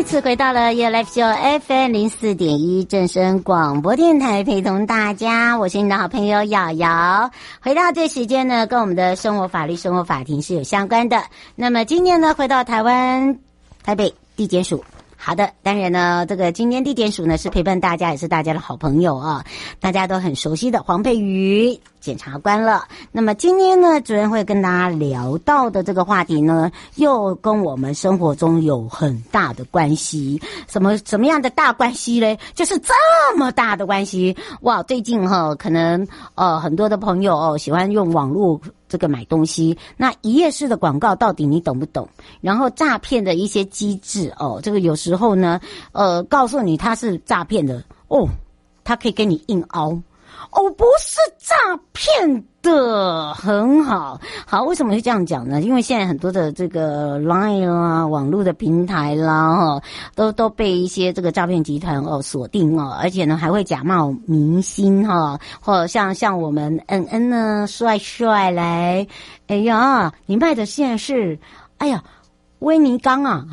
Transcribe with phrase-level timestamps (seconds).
[0.00, 7.30] 再次回到了 You Life Show FM 零四点一正声广播电台，陪同大家，我是你的好朋友瑶瑶。
[7.60, 11.22] 回到这时间呢，跟我们的生活法律、生活法庭是有相关的。
[11.54, 13.38] 那么今天呢，回到台湾
[13.82, 14.82] 台北地检署。
[15.18, 19.44] 好的，当然呢，这个今天地检署呢是陪伴大家，也是大家的好朋友啊，
[19.80, 22.84] 大家都很熟悉的黄佩瑜检察官了。
[23.12, 30.40] 那么今天呢，主任会跟大家聊到的这个话题呢，又跟我们生活中有很大的关系。
[30.66, 32.38] 什么什么样的大关系嘞？
[32.54, 32.92] 就是这
[33.36, 34.82] 么大的关系哇！
[34.82, 38.60] 最近哈，可能呃很多的朋友哦喜欢用网络。
[38.90, 42.08] 这个买东西，那一页式的广告到底你懂不懂？
[42.40, 45.60] 然后诈骗的一些机制哦，这个有时候呢，
[45.92, 48.26] 呃，告诉你他是诈骗的哦，
[48.82, 49.96] 他可以给你硬凹。
[50.50, 51.54] 哦，不是诈
[51.92, 55.60] 骗的，很好，好，为什么会这样讲呢？
[55.60, 59.82] 因为现在很多的这个 Line 啦、网络的平台啦，哈，
[60.14, 69.06] 都都被一些这个诈骗集团哦锁定哦，而且呢还会假冒明星哈，或者像像我们嗯嗯呢，帅帅来，
[69.46, 71.38] 哎呀，你卖的现在是，
[71.78, 72.02] 哎呀。
[72.60, 73.44] 威尼刚啊，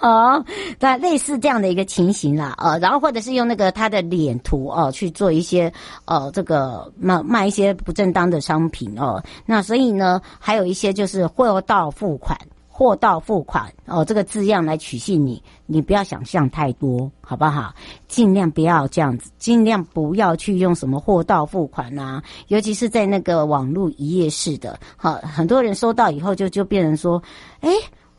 [0.00, 0.44] 啊，
[0.80, 5.72] 那类似这样的一个情形啦，呃，然后或者是用那个他的脸图哦去做一些
[6.04, 12.38] 呃这个卖卖一些不正当的商品哦，那所以呢，还有一些就是货到付款。
[12.80, 17.74] 货到付款哦，这个字样来取信你，你不要想象太多，好不好？
[18.08, 27.22] 尽量不要这样子，尽量不要去用什么货到付款啊，尤其是在那个网络一页式的，好，很多人收到以后就就变成说，
[27.60, 27.70] 诶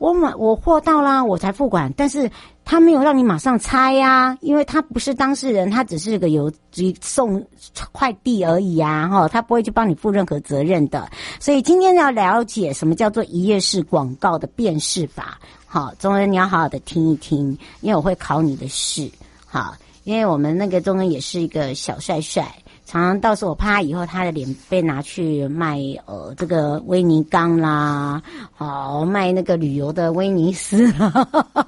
[0.01, 2.28] 我买我货到啦，我才付款，但是
[2.66, 7.45] 他没有让你马上拆呀，因为他不是当事人，他只是个邮寄送
[7.91, 11.07] 快递而已啊，哈，他不会去帮你负任何责任的。
[11.40, 19.07] 所以今天要了解什么叫做一页式广告的辨识法，好，中恩你要好好的听一听，因为我会考你的试，
[19.45, 22.51] 好，因为我们那个中恩也是一个小帅帅。
[22.91, 28.22] 常常到时候我怕以后他的脸被拿去卖呃这个威尼缸啦，
[28.53, 31.25] 好卖那个旅游的威尼斯啦。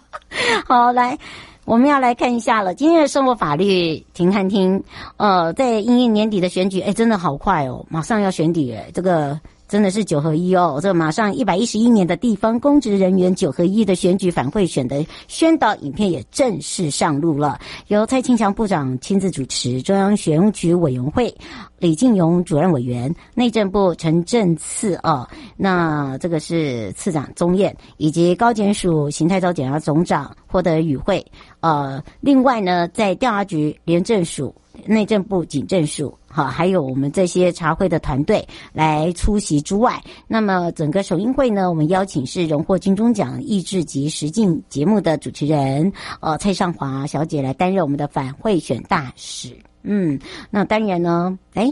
[0.67, 1.17] 好，来
[1.63, 4.83] 我们要来看一下了，今天的生活法律停看厅，
[5.15, 9.39] 呃，在因应年底的选举，哎，真的好快哦，马上要选举哎，这个。
[9.73, 10.79] 真的是九合一哦！
[10.79, 21.35] 这马上一百一十一年的地方公职人员九合一的选举反贿选的宣导影片也正式上路了，由蔡清祥部长亲自主持，中央选举委员会
[21.79, 31.25] 李进勇主任委员，内政部陈政次哦，那这个是次长宗彦，以及高检署邢太昭检察总长获得与会。
[31.61, 34.53] 呃，另外呢，在调查局、廉政署。
[34.85, 49.55] 内政部警政署，好，还有我们这些茶会的团队来出席之外，那么整个首映会呢，我们邀请是荣获金钟奖益智及实境节目的主持人，呃，蔡尚华小姐来担任我们的反贿选大使。
[49.83, 50.19] 嗯，
[50.49, 51.69] 那当然呢，哎，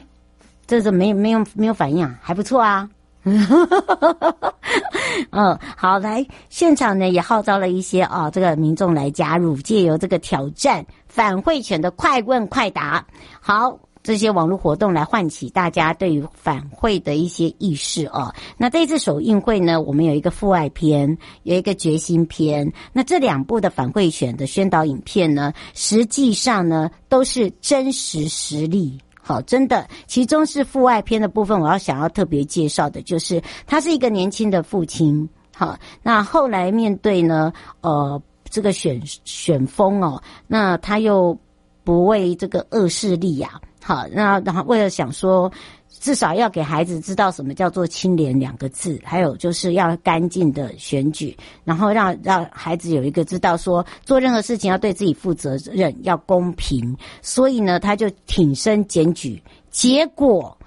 [0.68, 2.90] 这是没有没有没有反应啊，还不错啊。
[5.32, 13.06] 嗯，好，来现场呢也号召了一些啊，这个民众来加入，借由这个挑战反贿选的快问快答，
[13.40, 18.34] 好，这些网络活动来唤起大家对于反贿的一些意识啊。
[18.58, 22.72] 那这次首映会呢，我们有一个父爱篇，有一个决心篇。
[22.92, 28.98] 那这两部的反贿选的宣导影片呢，实际上呢都是真实实例。
[29.32, 35.30] 好，真的，其中是父爱篇的部分，我要想要特别介绍的，就是他是一个年轻的父亲。
[35.56, 41.40] 好，那后来面对呢，呃，这个选选风哦，那他又
[41.86, 43.62] 不为这个恶势力呀。
[43.84, 45.52] 好，那然后为了想说。
[46.00, 56.98] 至少要给孩子知道什么叫做清廉两个字，还有就是要干净的选举，然后让让孩子有一个知道说做任何事情要对自己负责任，要公平。
[57.22, 59.40] 所以呢，他就挺身检举，
[59.70, 60.58] 结果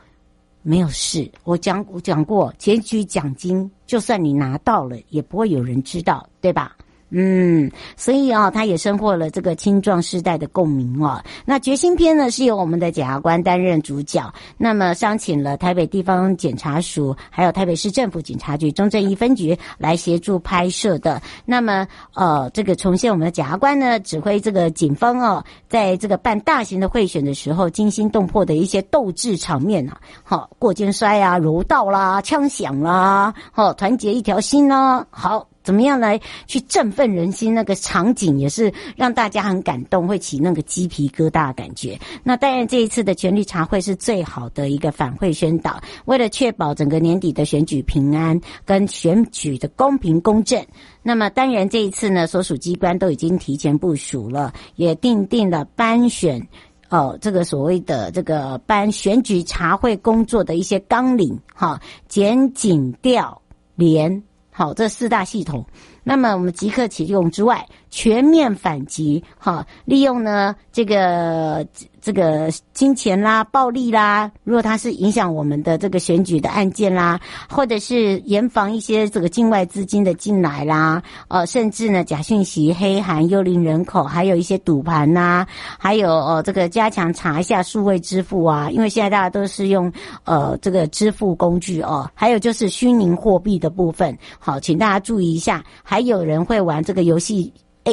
[0.62, 1.28] 没有事。
[1.43, 6.76] 我讲我讲过，检举奖金就算你拿到了，也不会有人知道，对吧？
[7.16, 11.22] 嗯，所以啊、他也收获了这个青壮世代的共鸣哦。
[11.44, 21.22] 那决心篇呢，是由我们的检察官担任主角，那么商请了台北地方检察署，还有台北市政府警察局中正一分局来协助拍摄的。
[21.44, 35.46] 那么呃，这个重现我们的检察官呢，指挥这个警方哦，在这个办大型的贿选的时候，惊心动魄的一些斗智场面啊，好过肩摔啊，柔道啦，枪响啦，好团结一条心啦，好。
[35.64, 37.52] 怎么样来去振奋人心？
[37.55, 41.99] 那个场景也是让大家很感动，会起那个鸡皮疙瘩的感觉。
[42.22, 45.82] 那当然，这一次的权力查会是最好的一个反贿宣导。
[46.05, 50.64] 为了确保整个年底的选举平安跟选举的公平公正，
[51.02, 56.46] 那么当然这一次呢，所属机关都已经提前部署了，也订定了班选
[56.90, 63.40] 哦，这个所谓的这个班选举查会工作的一些纲领哈，检警调
[63.76, 64.22] 联。
[64.56, 65.66] 好，这四大系统，
[66.04, 71.66] 那么我们即刻启用之外，全面反击，哈，利用呢这个。
[72.04, 77.18] 这个金钱啦、暴力啦，如果它是影响我们的这个选举的案件啦，
[77.48, 85.46] 或者是严防一些这个境外资金的进来啦，呃，甚至呢假讯息、黑函、幽灵人口，还有一些赌盘呐，
[85.78, 89.90] 还有呃这个加强查一下数位支付啊，因为现在大家都是用
[90.24, 95.64] 呃这个支付工具哦，还有就是虚拟货币的部分，好，请大家注意一下，
[95.94, 97.52] 还有人会玩这个游戏，
[97.85, 97.93] 哎，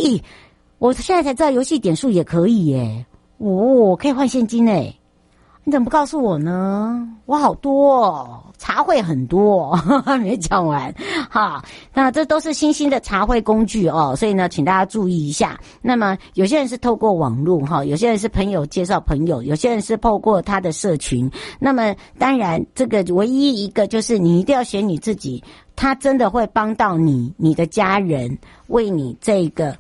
[0.79, 3.05] 我现在才知道游戏点数也可以耶。
[3.37, 4.95] 哦，可以换现金诶，
[5.63, 7.07] 你怎么不告诉我呢？
[7.27, 10.91] 我好多哦，查贿很多， 还没讲完。
[11.29, 11.63] 哈，
[11.93, 15.59] 那这都是新兴的茶会工具哦，所以呢，请大家注意一下。
[15.79, 21.29] 那么有些人是透过网络哈，有些人是朋友介绍朋友，有些人是透过他的社群。
[21.59, 25.43] 那么当然，这个唯一一个就是你一定要选你自己，
[25.75, 28.35] 他真的会帮到你，你的家人
[28.67, 29.75] 为你这个。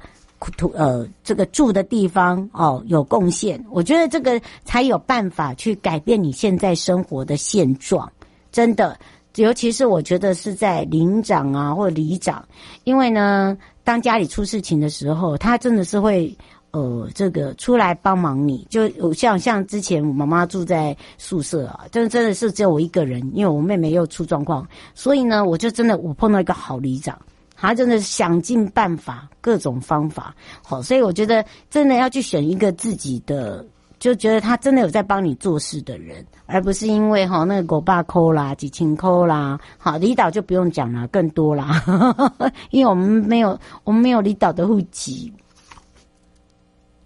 [0.51, 8.11] 土呃，这个住的地方哦，有贡献，我觉得这个才有办法去改变你现在生活的现状。
[8.51, 8.97] 真的，
[9.35, 12.43] 尤其是我觉得是在邻长啊或里长，
[12.83, 16.35] 因为呢，当家里出事情的时候，他真的是会
[16.71, 18.65] 呃，这个出来帮忙你。
[18.69, 27.17] 就像像之前我妈妈住在宿舍啊，真真的是只有我一个人，因为我妹妹又出状况，所以呢，我就真的我碰到一个好里长。
[27.61, 33.63] 他真的想尽办法，各种方法，好，所以我觉得真的要去选一个自己的，
[33.99, 41.83] 就觉得他真的有在帮你做事的人，而不是因为哈那个狗爸抠啦、几千抠啦，好，离岛就不用讲了，更多啦，
[42.71, 45.31] 因为我们没有，我们没有离岛的户籍。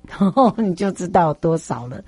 [0.07, 2.00] 然 后你就知道多少了，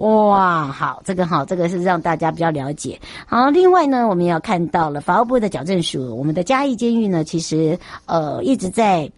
[0.00, 2.98] 哇，好，这个好，这个是让大家比较了解。
[3.26, 9.10] 好，另外呢，我们要看到了法务部的矫正署，我们的嘉义监狱呢，其实呃一直在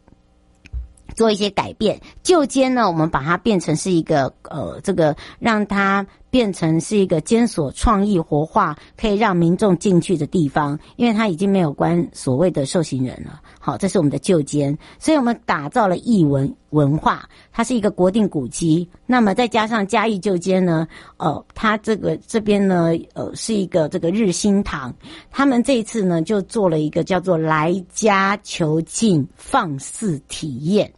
[1.14, 2.00] 做一些改变。
[2.22, 6.06] 旧监呢，我们把它变成是一个呃，这个让它。
[6.32, 13.38] 变成是一个监所创意活化，可以让民众进去的地方，因为它已经没有关所谓的受刑人了。
[13.60, 18.88] 好，这是我们的旧监，所以我们打造了艺文文化，它是一个国定古迹。
[19.04, 20.88] 那么再加上嘉义旧监呢，
[21.18, 24.90] 呃，它这个这边呢，呃，是一个这个日新堂，
[25.30, 30.90] 他们这一次呢就做了一个叫做“来家囚禁放肆体验”。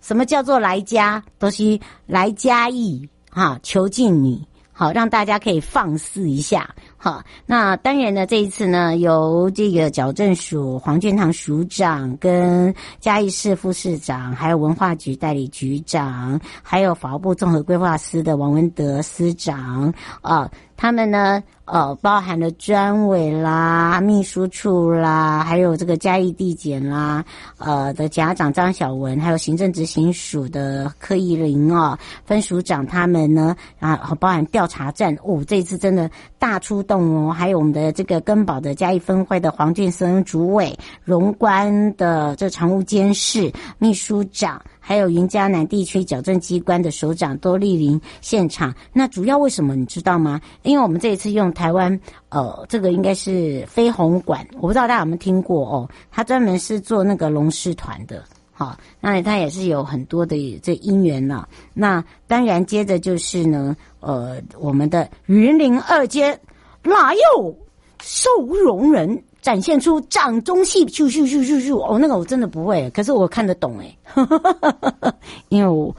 [0.00, 1.20] 什么叫做来家？
[1.36, 4.46] 都是来嘉义哈，囚禁你。
[4.78, 6.72] 好，让大家可以放肆一下。
[7.00, 20.50] 好，那当然呢，这一次呢，由这个矫正署黄俊堂署长跟嘉义市副市长，还有文化局代理局长，还有法务部综合规划司的王文德司长啊。
[20.80, 27.24] 他们呢，呃，包含了专委啦、秘书处啦，还有这个嘉义地检啦，
[27.56, 44.60] 呃的检察长张晓文，还有行政执行署的柯宜玲哦，分署长他们呢，啊，包含调查站，哦，这次真的大出动哦，还有我们的这个根宝的嘉义分会的黄俊森主委，荣观的这常务监事秘书长。
[44.80, 48.74] 还有云嘉南地区矫正机关的首长都莅临现场。
[48.90, 50.40] 那主要为什么你知道吗？
[50.62, 55.86] 因为我们这一次用台湾，呃，这个应该是飞鸿馆，我不知道大家有没有听过哦。
[56.10, 61.46] 他专门是做那个龙狮团的，好，那他也是有很多的这姻缘了。
[61.74, 66.40] 那当然，接着就是呢，呃，我们的云林二监
[66.82, 67.56] 哪有
[68.02, 71.76] 收容人展现出掌中戏，咻咻咻咻咻！
[71.78, 73.96] 哦，那个我真的不会，可是我看得懂哎，
[75.48, 75.94] 因为我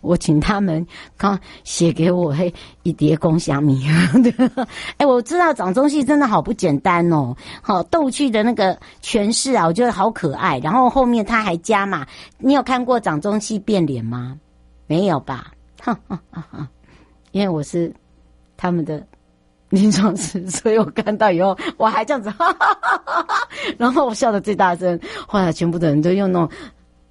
[0.00, 0.84] 我，请他们
[1.16, 2.52] 刚写给我嘿
[2.82, 3.86] 一叠公虾米，
[4.98, 10.58] 哎，我知道掌中戏真的好不简单哦，好逗趣的那个诠释啊，我觉得好可爱。
[10.58, 12.06] 然后后面他还加嘛，
[12.38, 14.38] 你有看过掌中戏变脸吗？
[14.86, 15.52] 没有吧？
[15.80, 16.68] 哈哈哈哈，
[17.32, 17.92] 因为我是
[18.56, 19.04] 他们的。
[19.70, 24.98] 临床师，所以我看到以后，我还这样子，哈哈哈哈哈，然后我笑的最大声。
[25.26, 26.50] 后来全部的人都用那种，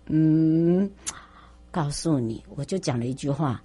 [0.07, 0.89] 嗯，
[1.69, 3.61] 告诉你，我就讲了一句话，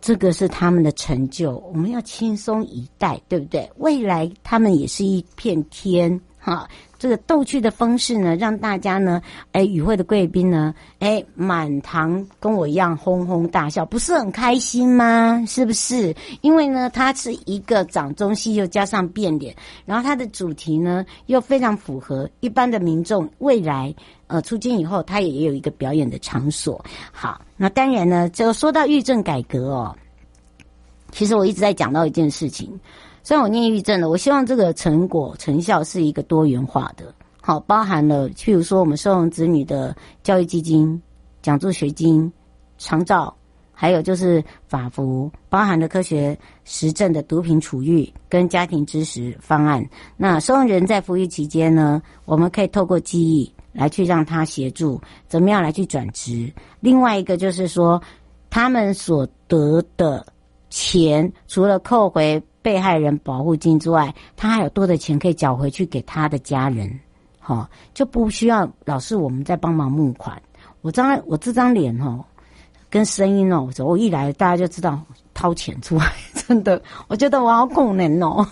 [0.00, 3.68] 这个是他们的成就，我们要轻松以待，对不对？
[3.76, 6.20] 未来他们也是一片天。
[6.38, 6.66] 哈，
[7.00, 15.42] 这个逗趣的方式呢，让大家呢，哎，与会的贵宾呢，哎，满堂跟我一样哄哄大笑，不是很开心吗？
[15.46, 16.14] 是不是？
[16.42, 23.94] 因为呢，它是一个掌中戏，又加上变脸，然后它的主题呢，又非常符合一般的民众未来
[24.26, 26.84] 呃出京以后，它也有一个表演的场所。
[27.10, 29.96] 好，那当然呢，就说到预政改革哦，
[31.12, 32.78] 其实我一直在讲到一件事情。
[33.22, 41.00] 虽然我念预政了，我希望这个成果成效是一个多元化的，好，包含了譬如说我们收容子女的教育基金、
[41.42, 42.32] 奖助学金、
[42.78, 43.32] 长照，
[43.72, 49.86] 还有就是法服，包含了科学实证的毒品处遇跟家庭支持方案。
[50.16, 56.50] 那收容人在服役期间呢，我们可以透过记忆来去让他协助怎么样来去转职。
[56.80, 58.02] 另外一个就是说，
[58.48, 60.26] 他们所得的
[60.70, 62.42] 钱除了扣回。
[62.62, 67.00] 被害人保护金之外，他还有多的钱可以缴回去给他的家人，
[67.38, 70.40] 好，就不需要老是我们在帮忙募款。
[70.82, 72.24] 我张我这张脸哦，
[72.88, 75.00] 跟声音哦，我一来大家就知道
[75.32, 78.46] 掏钱出来， 真的，我觉得我好可怜哦，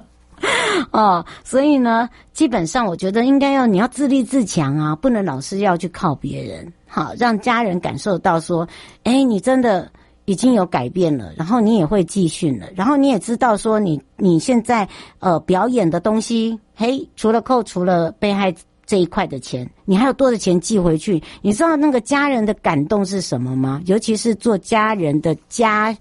[0.92, 8.68] 哦，所以呢，基本上我觉得应该要你要自立自强啊，不能老是要去靠别人，好，让家人感受到说，
[9.04, 9.90] 哎，你真的。
[10.26, 14.86] 已经有改变了，然后你也会继续了，然后你也知道说你你现在
[15.20, 18.54] 呃表演的东西，嘿，除了扣除了被害
[18.84, 23.80] 这一块的钱，你还有多的钱寄回去，你知道那个家人的感动是什么吗？
[23.86, 25.96] 尤其是做家人的家，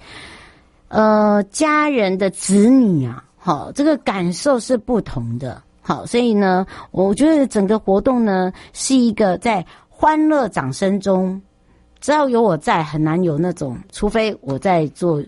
[0.88, 11.40] 呃，家人的子女啊，好，这个感受是不同的，好，所以呢，我觉得整个活动呢是一个在欢乐掌声中。
[12.06, 15.24] 只要有我在，很难有那种，除非我在做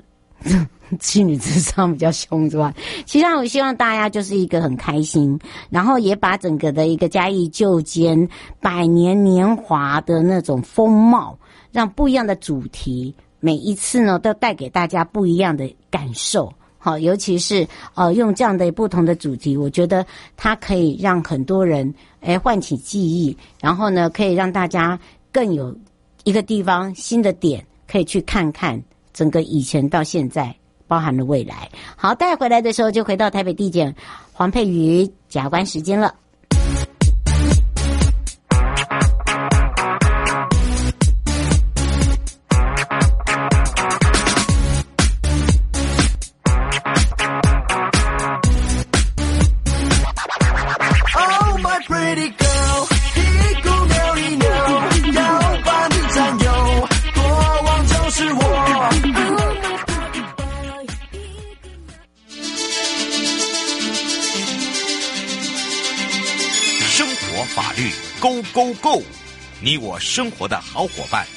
[1.00, 2.72] 心理咨商比较凶之外，
[3.04, 5.40] 其实我希望大家就是一个很开心，
[5.72, 8.30] 然后也把整个的一个嘉义旧间
[8.62, 11.36] 百年年华的那种风貌，
[11.72, 16.54] 让不一样的主题，每一次呢都带给大家不一样的感受。
[16.78, 20.06] 好，尤其是呃用这样的不同的主题，我觉得
[20.36, 21.92] 它可以让很多人
[22.22, 25.00] 诶唤起记忆，然后呢可以让大家
[25.32, 25.76] 更有。
[26.28, 28.78] 一个地方新的点可以去看看，
[29.14, 30.54] 整个以前到现在，
[30.86, 31.70] 包含了未来。
[31.96, 33.96] 好，带回来的时候就回到台北地检
[34.34, 36.14] 黄佩瑜检察官时间了。
[68.20, 69.04] Go Go，Go！
[69.62, 71.37] 你我生活的好伙伴。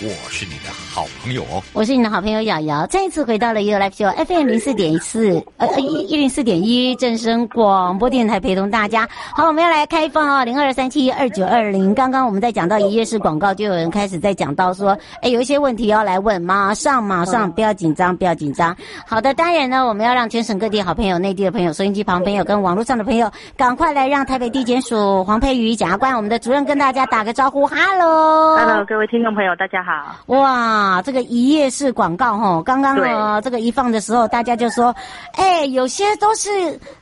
[0.00, 9.08] 我是你的好朋友哦，我是你的好朋友瑶瑶，再一次回到了 You Life Show FM 零四点四呃一一零四点一正声广播电台，陪同大家。
[9.34, 11.92] 好，我们要来开放哦，零二三七二九二零。
[11.96, 18.76] 刚刚我们在讲到一页式广告，就有人开始在讲到说，哎，有一些问题要来问，马上马上，不要紧张，不要紧张。
[19.04, 29.87] 好的，当然呢，我们要让全省各地好朋友、内地的朋友、收音机旁朋友跟网络上的朋友，赶快来让台北地检署黄佩瑜检察官，我们的主任跟大家打个招呼，，Hello，Hello，，各位听众朋友，大家好。
[29.88, 34.94] 好哇，这个一页式广告哈，刚刚呢这个一放的时候，大家就说，
[35.32, 36.50] 哎，有些都是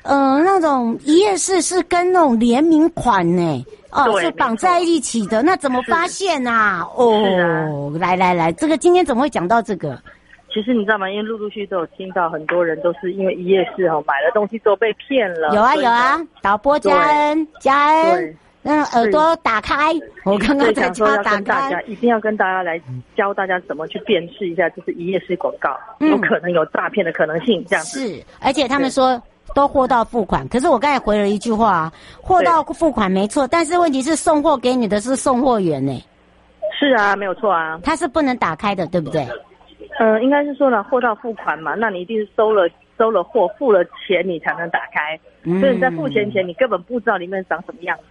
[0.02, 6.86] 呃那种一页式是跟那种联名款呢，哦，是绑在一起的，那怎么发现啊？
[6.94, 10.00] 哦，来来来，这个今天怎么会讲到这个？
[10.54, 11.10] 其实你知道吗？
[11.10, 15.52] 因为陆陆续续都有听到很多人都是因为一夜式哦买了东西之后被骗了。
[15.52, 18.36] 有啊有啊，导播佳恩佳恩。
[18.66, 19.94] 那耳朵打开，
[20.24, 22.80] 我刚刚在说要跟大家，一定要跟大家来
[23.14, 27.64] 教大家怎么去辨识一下，就是一页式广告，有可能有诈骗的可能性。
[27.68, 29.22] 这样子是，而且他们说
[29.54, 30.48] 都货到付款。
[30.48, 36.04] 可是我刚才回了一句话啊，货到付款没错，但是问题是送货给你的是送货员呢。
[36.76, 39.24] 是啊，没有错啊，他是不能打开的，对不对？
[40.00, 42.68] 呃，应该是说呢，货到付款嘛，那你一定是收了
[42.98, 45.16] 收了货，付了钱你才能打开。
[45.44, 48.02] 嗯，所以你在付钱前，你根本不知道里面长什么样子。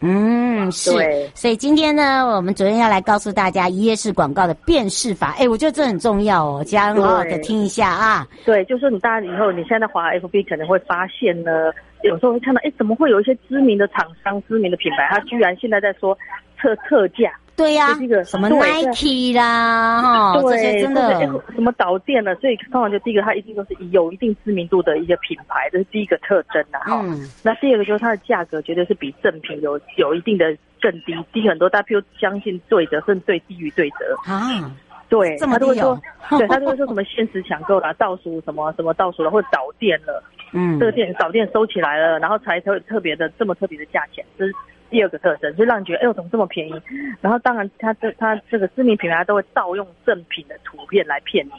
[0.00, 0.92] 嗯，是。
[0.92, 1.30] 对。
[1.34, 5.34] 所以今天呢，我们昨天要来告诉大家一页式广告的辨识法。
[5.38, 8.26] 哎，我觉得这很重要哦，家人好好的听一下啊。
[8.44, 11.72] 对，就是说你大家以后你现在滑 FB 可能会发现呢，
[12.02, 16.16] 有时候会看到，哎，怎么会有一些知名的厂商、知名的品牌，他居然现在在说
[16.58, 17.32] 特特价。
[17.56, 21.18] 对呀、啊，什么 Nike 啦，哈，这些真的
[21.54, 27.00] 什么导电了，所以通常就第一个，它一定都是有一定知名度的一些品牌，这是第一个特征的哈。
[27.02, 34.70] 嗯，那第二个就是它的价格绝对是比正品有有一定的更低，低很多，大家譬如相信对折，甚至对低于对折啊。
[35.08, 35.98] 对，这么低哦。
[36.36, 40.22] 对，他就会说什么限时抢购啦，倒数什么什么倒数了，或者导电了，
[40.52, 44.52] 嗯，这个店导电收起来了，然后才特特别的这么特别的价钱，就是。
[44.96, 46.72] 第二个特征就让你觉得，哎呦，怎么这么便宜？
[47.20, 51.50] 然后当然，他这他这个知名品牌都会盗用正品的图片来骗你，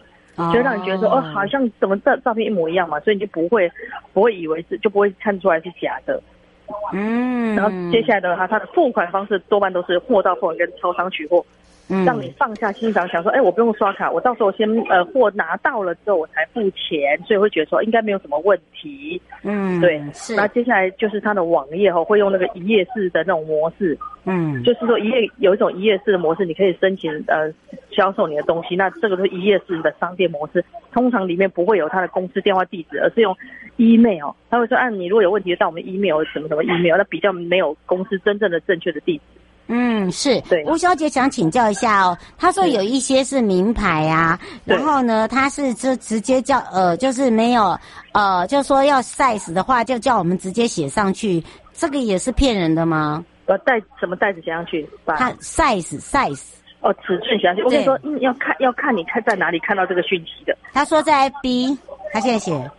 [0.52, 3.72] 就会让你觉得说，哦，好像怎么照照片一模一样嘛，所以你就不会
[4.12, 6.20] 不会以为是，就不会看出来是假的。
[6.94, 7.56] 嗯。
[7.56, 11.46] 然后接下来的话，它的付款方式多半都是货到付款跟超商取货。
[11.90, 19.22] 嗯，让你放下心防，想说，哎，我不用刷卡，我到时候先呃货拿到了之后我才付钱，所以会觉得说应该没有什么问题。
[19.44, 20.36] 嗯，对，是。
[20.36, 23.98] 那接下来就是它的网页哈，会用那个一页式的那种模式。
[24.26, 27.50] 嗯，就是说一页有一种一页式的模式，你可以申请呃
[27.92, 28.76] 销售你的东西。
[28.76, 33.34] 那这个是一页式的商店模式，通常里面不会有他的公司电话地址，而是用
[33.78, 34.32] email。
[34.50, 39.24] 他会说，按、啊、你如果有问题，就到我们 email 什么什么 email，那比较没有公司真正的正确的地址。
[39.68, 40.40] 嗯，是。
[40.42, 42.18] 对，吴小姐想请教一下哦。
[42.38, 47.78] 她说有一些是名牌啊，然后呢，她是就直接叫呃，就是没有
[48.14, 51.44] 呃，就说要 size 的话，就叫我们直接写上去。
[51.74, 53.24] 这个也是骗人的吗？
[53.46, 54.88] 呃，带什么袋子写上去？
[55.06, 56.44] 它 size size
[56.82, 57.64] 哦，尺寸写上去。
[57.64, 60.58] 我跟你说，嗯，要看要看你看在哪里看到这个讯息的。
[60.74, 61.78] 他说在 FB，
[62.14, 62.72] 他现在写。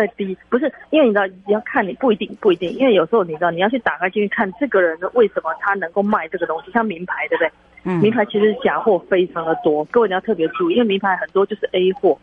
[0.00, 7.50] 在低不是，因为你知道你要看你不一定不一定，因为有时候你知道你要去打开进去看这个人为什么他能够卖这个东西，像名牌对不对？
[7.84, 12.18] 嗯，名牌其实假货非常的多，各位你要特别注意，因为名牌很多就是 A 货，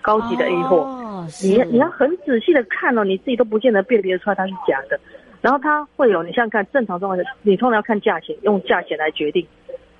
[0.00, 5.00] 高级的 A 货，哦、你你要很仔细的看哦，你自己都不见得辨别出来它是假的，
[5.40, 9.46] 然后它会有你像看正常状况下，你通常要看价钱，用价钱来决定。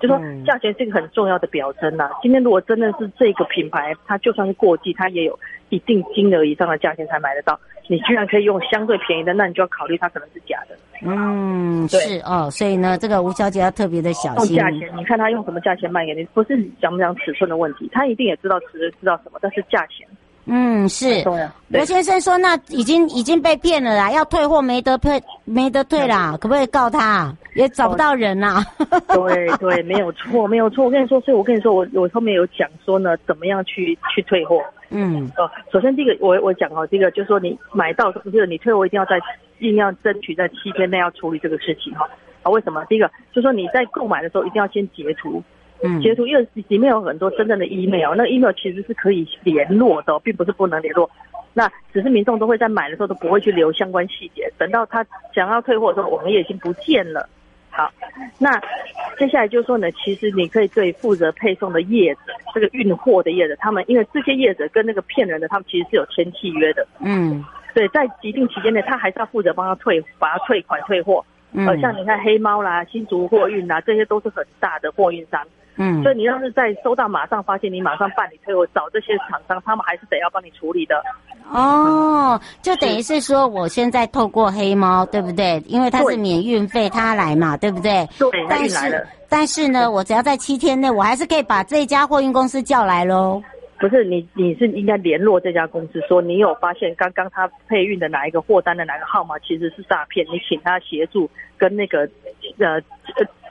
[0.03, 2.09] 就说价钱是一个很重要的表征呐。
[2.21, 5.39] 今天如果真的是这个品牌，它就算是过季，它也有
[5.69, 7.57] 一定金额以上的价钱才买得到。
[7.87, 10.75] 你居然可以用相对便宜的，那你就要考虑它可能是假的。
[11.05, 12.49] 嗯，对是哦。
[12.51, 14.57] 所以呢，这个吴小姐要特别的小心。
[14.57, 20.05] 价钱，你看她用什么价钱卖给你，不是讲不讲尺寸的问题，她一定也知道尺寸，知道什么，但是价钱。
[20.45, 21.23] 嗯，是。
[21.69, 27.33] 罗先生说，那已经已经被骗了啦，要退货没得退，没得退啦，可不可以告他？
[27.55, 28.63] 也找不到人呐。
[29.07, 30.85] 对对，没有错，没有错。
[30.85, 34.61] 我跟你说，所以我跟你说，我我后面有讲说呢，怎么样去去退货。
[34.89, 35.31] 嗯。
[35.37, 39.17] 哦，首先第一个，我我讲哦，这个就是说你买到这个你退货一定要在
[39.59, 42.07] 一定要争取在七天内要处理这个事情哈。
[42.41, 42.83] 啊，为什么？
[42.85, 45.41] 第一个就是说你在购买的时候一定要先截图。
[45.83, 51.09] 嗯，截图，因为里面有很多真正的 email，那个 email 其实是可以联络的，并不是不能联络。
[51.53, 57.29] 那只是民众都会在买的时候都不会去留相关细节，等到他想要退货的时候，网页已经不见了。
[57.69, 57.91] 好，
[58.39, 58.57] 那
[59.19, 62.21] 接下来就是说呢，其实你可以对负责配送的业者，
[62.53, 66.87] 这个运货的业者，他们因为这些业者跟那个骗人的，他们其实是有签契约的。
[66.99, 67.43] 嗯，
[67.73, 71.25] 对，在一定期间内，他还是要负责帮他退，把他退款退货。
[71.51, 75.43] 嗯，像你看黑猫啦、新竹货运啦，这些都是很大的货运商。
[75.75, 81.01] 嗯，所以你要是在收到马上发现，你马上办理退货，找这些厂商，他们还是得要帮你处理的。
[81.51, 85.61] 哦，就等于是说，我现在透过黑猫，对不对？
[85.67, 88.07] 因为它是免运费，它来嘛，对不对？
[88.17, 93.41] 对，但是但是呢，我只要在七天内，我还是可以把这家货运公司叫来喽。
[93.83, 102.09] 不是你，你是应该联络这家公司，说你有发现刚刚他配运的哪一个货单的哪个号码其实是诈骗，你请他协助跟那个
[102.59, 102.81] 呃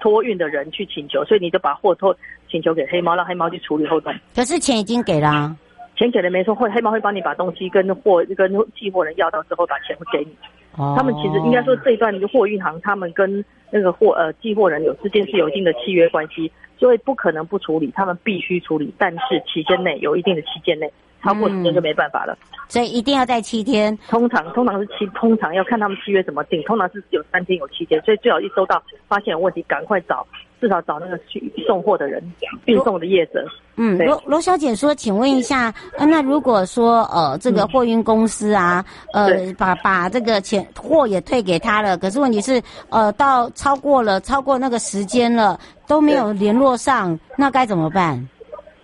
[0.01, 2.17] 托运的人去请求，所以你就把货托
[2.51, 4.19] 请求给黑猫，让黑猫去处理后端。
[4.35, 5.55] 可是钱已经给了，
[5.97, 10.37] 钱给了没错，会黑猫会帮你把东西跟货跟寄货人要到之后，把钱会给你。
[10.77, 16.51] 哦，他们其实应该说这一段的货运行，他们跟那个货呃寄货人有之间是有一定的契约关系。
[16.79, 22.37] 所以不可能不处理，他们必须处理，但是期间内有一定的期间内，超过时间就没办法了。
[22.41, 23.97] 嗯，所以一定要在七天。
[24.09, 30.27] 通常通常是七，通常要看他们契约怎么定，通常是有三天有七天，所以最好一收到发现有问题，赶快找
[30.63, 32.23] 至少找那个去送货的人，
[32.67, 33.45] 运送的业者。
[33.75, 48.17] 嗯，罗罗小姐说，请问一下，呃，那如果说呃这个货运公司啊，嗯、呃把把这个钱货也退给他了，可是问题是呃到超过了超过那个时间了都没有联络上，那该怎么办？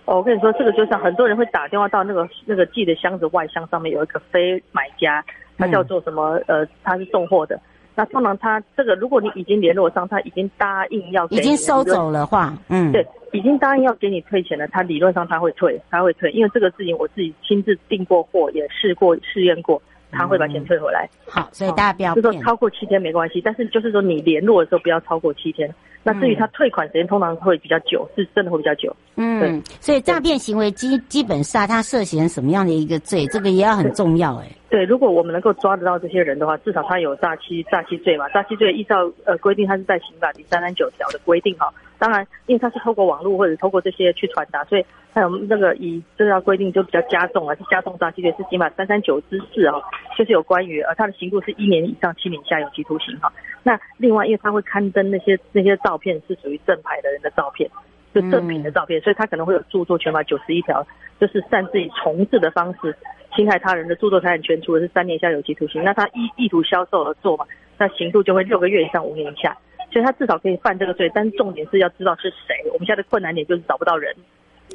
[0.03, 5.23] 哦，我跟你说，这个就像很多人会打电话到那个那个寄的箱子外箱上面有一个非买家，
[5.57, 6.41] 他叫做什么？
[6.47, 7.57] 呃，他是送货的。
[7.99, 19.81] 那通常他这个，如果你已经联络上，他已经答应要给你，已经收走了话，嗯，对，已经答应要给你退钱了，他理论上他会退，他会退，因为这个事情我自己亲自订过货，也试过试验过，
[20.13, 21.09] 他会把钱退回来。
[21.25, 25.69] 嗯、好，所以大家不要，就说超过七天没关系，但是就是说你联络的时候不要超过七天。
[26.01, 28.95] 那至于他退款时间，通常会比较久，是真的会比较久。
[29.15, 34.47] 嗯，对所以诈骗行为基基本上他涉嫌什么样的一个罪，这个也要很重要哎。
[34.69, 38.29] 对，如果我们能够抓得到这些人的话，至少他有诈欺诈欺罪嘛。
[38.29, 41.71] 诈欺罪依照呃规定，他是在刑法第三三九条的规定哈。
[41.97, 49.73] 当然，因为他是透过网络或者透过这些去传达，所以还有那个以这条规定就比较加重啊，是加重诈欺罪，是刑法三三九之四啊，
[50.17, 53.31] 就是有关于呃他的刑度是一年以上七年以下有期徒刑哈。
[53.63, 57.69] 那另外，因为他会刊登那些那些照片是属于正牌的人的照片，
[58.13, 60.85] 就正品的照片，所以他可能会有著作权法九十一条，
[61.19, 62.95] 就是擅自以重制的方式
[63.35, 65.83] 侵害他人的著作财产权，处的是三年以下有期徒刑。
[65.83, 67.45] 那他意意图销售而做嘛，
[67.77, 69.57] 那刑度就会六个月以上五年以下。
[69.91, 72.55] 所以他至少可以犯这个罪，但是重点是要知道是谁。
[72.71, 74.15] 我们现在的困难点就是找不到人。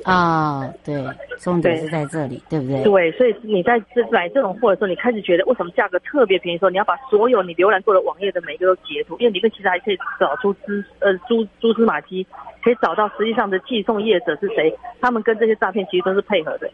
[0.02, 1.02] 啊，对，
[1.38, 2.82] 重点是在这里，对，对不对？
[2.84, 12.26] 对，所以你在这买这种货的时候，你开始觉得为什么价格特别便宜的时候，你要把所有你浏览过的网页的每一个都截图，因为里面其实还可以找出蛛呃蛛蛛丝马迹，
[12.62, 16.68] 可以找到实际上的寄送业者是谁，他们跟这些诈骗其实都是配合的。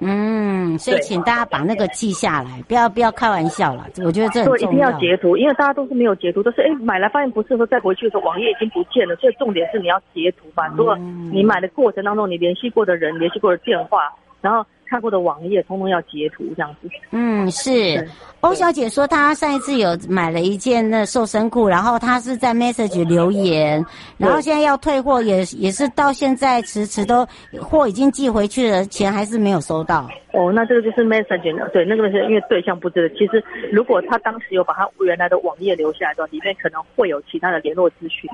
[0.00, 3.86] 嗯，所以请大家把那个记下来，不要不要开玩笑了。
[4.04, 4.68] 我觉得这很重要。
[4.68, 9.16] 一定要截图，因为大家都是没有截图，都是哎买来发现不适合，再回去的时候网页已经不见了。
[9.16, 10.66] 所以重点是你要截图吧。
[10.76, 10.96] 如果
[11.32, 14.64] 你买的过程当中，你联系过的人、联系过的电话，然后。
[14.88, 16.88] 看过的网页，通通要截图这样子。
[17.10, 18.08] 嗯，是。
[18.40, 23.84] 欧小姐说，她上一次有买了一件那瘦身裤，然后她是在 message 留言，
[24.16, 27.26] 然后现在要退货，也也是到现在迟迟都
[27.60, 30.08] 货已经寄回去了，钱还是没有收到。
[30.32, 33.14] 哦，那这个就是 message 对，那个是因为对象不知的。
[33.16, 38.30] 其实如果他当时有把他原来的网页留下来的话，里面可能会有其他的联络资讯。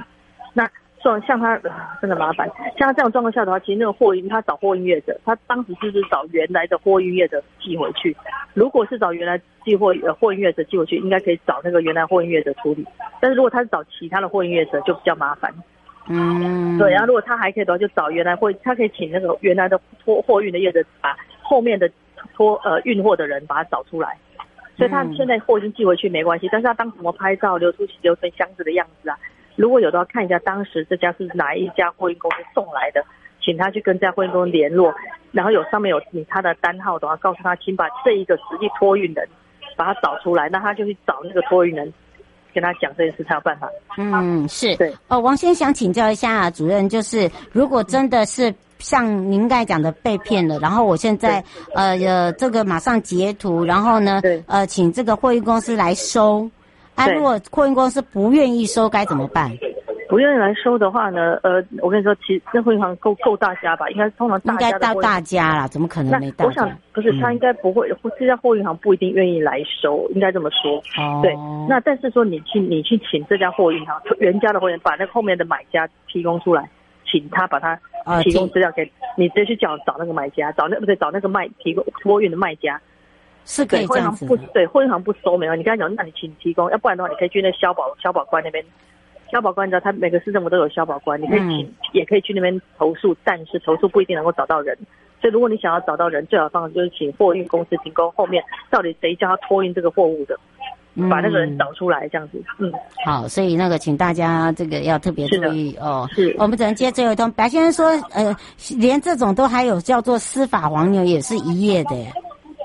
[0.53, 0.71] 那。
[1.27, 1.59] 像他
[2.01, 8.17] 真的麻烦，像他这样状况下的话，其实那个货运他找货运业者，他当时就是找原来的货运业者寄回去。
[8.55, 12.87] 如果是找原来寄货呃货运业者寄回去，应该可以找那个原来货运业者处理。
[13.21, 15.53] 但是如果他是找其他的货运业者，就比较麻烦。
[16.09, 16.91] 嗯，对。
[16.91, 21.91] 然后如果他还可以的话，就找原来货，他可以请那个原来的拖货运的业者把后面的
[22.35, 24.17] 拖呃运货的人把他找出来。
[24.77, 29.17] 所以他现在货已经寄回去没关系，但是他当什么拍照留出留成箱子的样子啊？
[29.57, 33.05] 如果有的话，看一下当时这家是哪一家货运公司送来的，
[33.41, 34.93] 请他去跟这家货运公司联络，
[35.31, 39.29] 然后有上面有你他的单号的话，告诉他，请把这一个实际托运人
[39.77, 41.93] 把他找出来，那他就去找那个托运人，
[42.53, 43.69] 跟他讲这件事才有办法。
[43.97, 44.75] 嗯，是。
[44.77, 44.93] 对。
[45.09, 51.43] 哦，王先想请教一下啊，主任，就是如果真的是像您刚才讲的被骗了，然后我现在
[51.75, 56.51] 呃呃这个马上截图，然后呢，呃请这个货运公司来收。
[56.95, 59.51] 啊，如果货运公司不愿意收该怎么办？
[60.07, 61.41] 不愿意来收的话呢？
[61.43, 63.89] 呃，我跟你说，其实那货运行够够大家吧？
[63.89, 66.47] 应该通常大家应该到大家啦，怎么可能没大家？
[66.47, 70.77] 我想不是，他应该不会，嗯、这家货运行不一定愿意来收，应该这么说。
[71.03, 71.21] 哦。
[71.23, 71.35] 对，
[71.69, 76.69] 那但是说你去你去请这家货运行原家的货运，把那个后面的买家提供出来，
[77.11, 77.77] 请他把他
[78.23, 82.81] 提供资料给、呃、你，直接去找找那个买家，找那不对，找那个卖提供托运的卖家。
[83.45, 84.37] 是可以这样子的。
[84.53, 85.55] 对，货运行不收没有？
[85.55, 88.65] 你跟他讲，那你请提供，要不然的话，你可以去那消保消保官那边。
[89.33, 94.77] 消保官你知道，他每个市政府都有消保官，你可以请，嗯、也可以去那边投诉，但是投诉不一定能够找到人。
[95.21, 100.39] 所以如果你想要找到人，最好的方法就是请货运公司提供后面到底谁叫他托运这个货物的，
[100.95, 102.41] 嗯、把那个人找出来，这样子。
[102.59, 102.71] 嗯，
[103.05, 106.09] 好，所以那个请大家这个要特别注意哦。
[106.13, 107.29] 是，我们只能接最后一通。
[107.33, 108.37] 白先生说，呃，
[108.79, 112.13] 连这种都还有叫做司法黄牛，也是一夜的耶。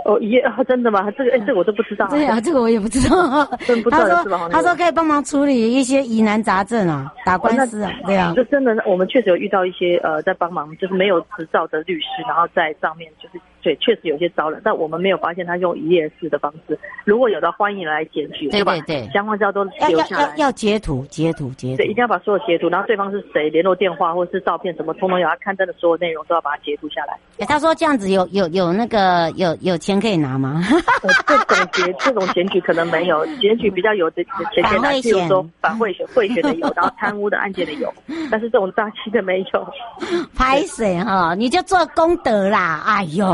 [0.05, 1.09] 哦，耶、啊，真的吗？
[1.11, 2.07] 这个，哎，这个我都不知道。
[2.07, 3.45] 对啊，这个我也不知道。
[3.65, 8.33] 真不知道他说，他说可以帮忙处理一些疑难杂症啊，打官司啊，对啊。
[8.35, 13.39] 这真的，我们确实有遇到一些呃，在帮忙，就是没有执照的律师，然后在上面就是。
[13.61, 16.79] 对，确实有些招了，但我们没有发现他用一页式的方式。
[17.03, 20.23] 如果有的，欢迎来检举，对对对，相关资料都留下来。
[20.23, 21.75] 要要要截图，截图，截图。
[21.75, 27.17] 对，一定要把所有截图，然后对方是谁，联络电话或者是照片什么，通通有他刊登的所有内容都要把它截图下来。
[27.39, 30.61] 哎，他说这样子有有有那个有有钱钱可以拿吗？
[31.01, 37.91] 呃、这种检这种检举可能没有， 检举比较有的钱可以拿，比如说反贿选贿选的有，然后贪污的案件的有，
[38.29, 39.73] 但是这种诈欺的没有。
[40.37, 41.33] 拍谁哈？
[41.33, 42.83] 你就做功德啦！
[42.85, 43.25] 哎呦，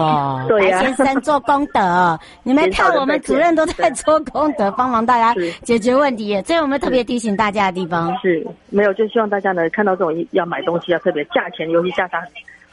[0.48, 6.41] 对呀、啊，先生做功德，你们看我们主任都在做功德，帮忙大家解决问题。
[6.46, 8.18] 这是我们特别提醒大家的地方。
[8.22, 12.22] 是，没有，就希望大家能看到这种要买东西要特别价钱，尤其价差。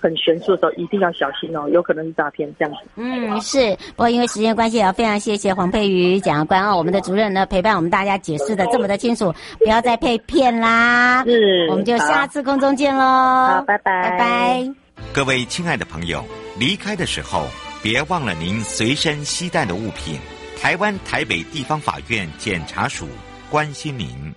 [0.03, 2.81] 很悬殊的时候，一定要小心哦，有可能是诈骗这样子。
[2.97, 3.77] 嗯，是。
[3.97, 11.23] 不过因为时间关系，也要非常谢谢黄佩瑜检察官哦，我们的主任呢陪伴我们大家解释的这么的清楚，不要再被骗啦。
[11.25, 13.05] 是，我们就下次空中见喽。
[13.05, 14.75] 好，拜拜，拜拜。
[15.15, 16.25] 各位亲爱的朋友，
[16.59, 17.47] 离开的时候
[17.83, 20.19] 别忘了您随身携带的物品。
[20.61, 23.07] 台湾台北地方法院检察署
[23.51, 24.33] 关心您。